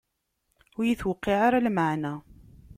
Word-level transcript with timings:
Ur 0.77 0.83
iyi-tuqiɛ 0.85 1.37
ara 1.47 1.65
lmeɛna. 1.65 2.13